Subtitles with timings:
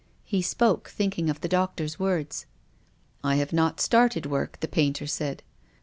[0.23, 2.47] He spoke, thinking of the doctor's words."
[3.23, 5.43] I have not started work," the painter said.